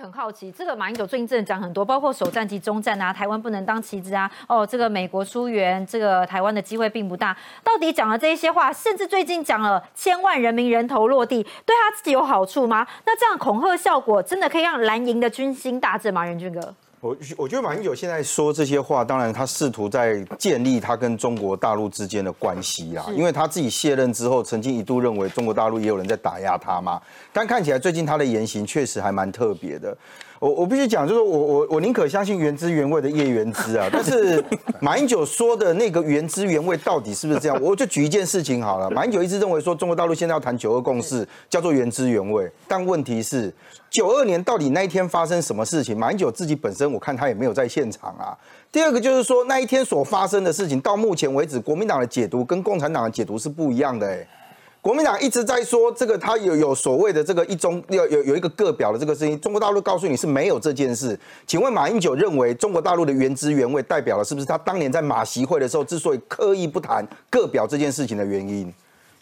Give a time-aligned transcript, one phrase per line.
[0.00, 7.36] 很好奇，这个马英九最近真的讲很多，包括首战及中战啊，台湾不能当棋子啊，哦，这个美国疏远，这个台湾的机会并不大。
[7.62, 12.86] 到底讲了这一些话，甚至最近讲了千万人民人头落地，对他自己有好处吗？
[13.04, 16.24] 那这样恐吓效果真的可以让蓝营的军心大振吗？
[16.24, 16.74] 任俊哥？
[17.00, 27.00] 我我觉得马英九现在说这些话，当然他试图在建立他跟中国大陆之间的关系啦，因为他自己卸任之后，曾经一度认为中国大陆也有人在打压他嘛，
[27.32, 29.96] 但看起来最近他的言行确实还蛮特别的。
[30.40, 34.42] 我我必须讲，就是我我我宁可相信原汁原味的叶原汁啊，但是
[34.80, 37.60] 马英九说的那个原汁原味到底是不是这样？
[37.60, 43.52] 我就举一件事情好了，马英九一直认为说中国大陆现在要谈九二共识，叫做原汁原味，但问题是
[43.90, 45.94] 九二年到底那一天发生什么事情？
[45.94, 48.32] 马英九自己本身我看他也没有在现场啊。
[48.72, 54.26] 第二个就是说那一天所发生的事情，到目前为止国民党的解读跟共产党的解读是不一样的哎。
[54.82, 61.18] 国民党一直在说这个，他有有所谓的这个一中有有有一个个表的这个事情，中国大陆告诉你是没有这件事。
[61.46, 68.72] 请问马英九认为中国大陆的原汁原味代表了是不是他当年在马席会的时候之所以刻意不谈个表这件事情的原因？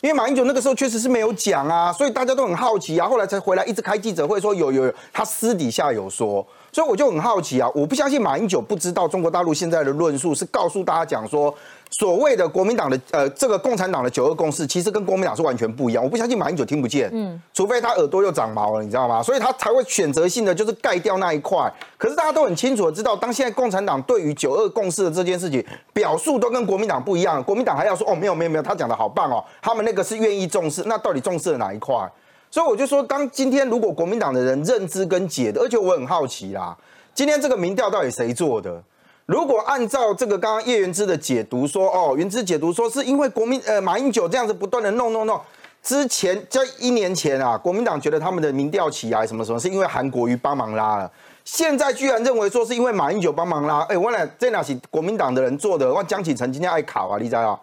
[0.00, 6.46] 因为马英九那个时候确实是没有讲啊，所以大家都很好奇啊，后来才回来一直开记者会说有有有，他私底下有说。
[6.78, 11.52] 所以我就很好奇啊，我不相信马英九不知道中国大陆现在的论述是告诉大家讲说，
[11.90, 16.04] 所谓的国民党的呃这个共产党的九二共识，其实跟国民党是完全不一样。
[16.04, 19.20] 我不相信马英九听不见，嗯，除非他耳朵又长毛了，你知道吗？
[19.20, 21.68] 所以他才会选择性的就是盖掉那一块。
[21.96, 25.60] 可是大家都很清楚的知道，当现在共产党对于九二共识的这件事情
[25.92, 32.08] 表述都跟国民党不一样，国民党还要说哦没有没有没有，他讲的好棒哦，他们那个是愿意重视，那到底重视了哪一块？
[32.50, 36.76] 所以我就说，当今天如果国民党的人认知跟解的，而且我很好奇啦。
[37.14, 38.82] 今天这个民调到底谁做的？
[39.26, 45.38] 如果按照这个刚刚叶元之的解读说，哦，元之解读说是因为国民呃马英九这样子不断的弄弄弄，
[45.82, 51.10] 之前在一年前啊，国民党觉得他们的民调起来什么什么，是因为韩国瑜帮忙拉了，
[51.44, 55.92] 现在居然认为说是因为马英九帮忙拉，哎，我来这哪是国民党的人做的？
[55.92, 57.60] 我江启臣今天爱考啊，你知道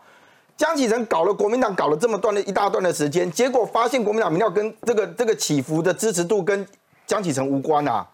[0.57, 6.66] 江启臣搞了国民党搞了这么段的一大段的时间，结果发现国民党民调跟这个这个起伏的支持度跟
[7.05, 8.07] 江启臣无关啊。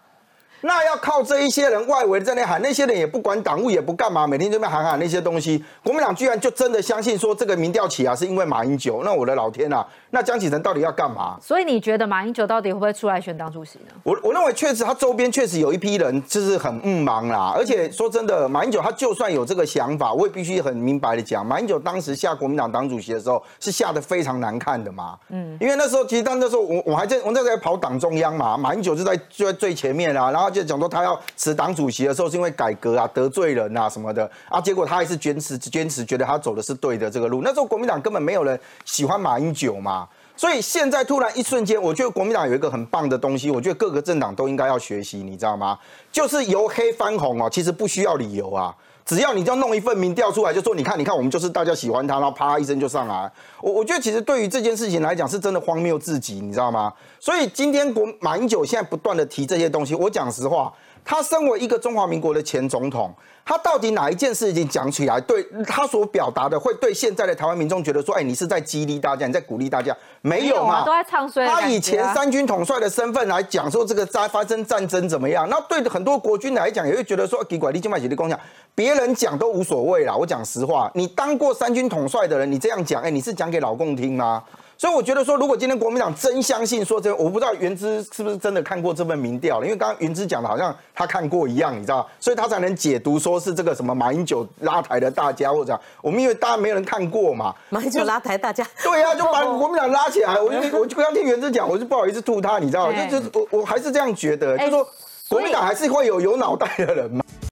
[0.64, 5.62] 那要靠这一些人外围在那喊，那些人也不管党务，也不干嘛，每天这边喊喊那些东西。
[5.82, 9.02] 国民党居然就真的相信说这个民调起啊，是因为马英九。
[9.04, 9.84] 那我的老天啊！
[10.10, 11.36] 那江启臣到底要干嘛？
[11.40, 13.86] 所以你觉得马英九到底会不会出来选党主席呢？
[14.04, 17.52] 我我认为确实他周边确实有一批人就是很嗯忙啦。
[17.56, 25.18] 而且说真的，马英九他就算有这个想法，我也必须很明白的讲，马英九当时下国民党党主席的时候是下的非常难看的嘛。
[25.30, 30.51] 嗯，因为那时候其实当那时候我我还在我在在跑党中央嘛，马英九就在就在最前面啊，然后。
[30.52, 37.40] 就讲说他要辞党主席的时候，是因为改革啊得罪人啊什么的啊，结果他还是坚持坚持，觉得他走的是对的这个路。
[37.42, 40.06] 那时候国民党根本没有人喜欢马英九嘛，
[40.42, 45.78] 所以现在突然一瞬间，我觉得国民党有一个很棒的东西，我觉得各个政党都应该要学习，你知道吗？
[46.10, 48.74] 就是由黑翻红哦，其实不需要理由啊。
[49.06, 53.30] 只要你就弄一份民调出来，就说你看，你看，我们就是大家喜欢他，然后啪一声就上来。
[53.60, 56.92] 我我觉得其实对于这件事情来讲，是真的荒谬至极，你知道吗？
[57.20, 60.72] 所以今天国马英九现在不断的提这些东西，我讲实话，
[61.04, 63.14] 他身为一个中华民国的前总统。
[63.44, 69.92] 他到底哪一件事情讲起来，对他所表达的，会对现在的台湾民众觉得说，哎，你是在激励大家，你在鼓励大家？
[70.20, 71.44] 没有嘛，都在唱衰。
[71.44, 75.48] 他以前三军统帅的身份来讲说，这个在发生战争怎么样？
[75.50, 78.38] 那对很多国军来讲，也会觉得说，给管立金麦姐的共享，
[78.76, 80.14] 别人讲都无所谓啦。
[80.14, 84.44] 我讲实话，你当过三军统帅的人，你这样讲，哎，你是讲给老共听吗？
[84.82, 104.84] 所以我觉得说，如果今天国民党真相信说这，我不知道原之是不是真的看过这份民调了，因为刚刚原之讲的好像他看过一样，你知道，所以他才能解读说是这个什么马英九拉台的大家或者我们因为大家没有人看过嘛，马英九拉台大家，对呀，就把国民党拉起来，我就我就刚听原之讲，我就不好意思吐他，你知道，就就我我还是这样觉得，就说
[105.28, 107.24] 国民党还是会有有脑袋的人嘛。